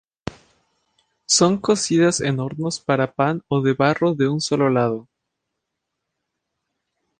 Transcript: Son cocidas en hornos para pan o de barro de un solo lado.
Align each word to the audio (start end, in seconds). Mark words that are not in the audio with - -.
Son 1.27 1.59
cocidas 1.59 2.21
en 2.21 2.39
hornos 2.39 2.79
para 2.79 3.11
pan 3.13 3.43
o 3.47 3.61
de 3.61 3.73
barro 3.75 4.15
de 4.15 4.27
un 4.27 4.41
solo 4.41 4.67
lado. 4.71 5.07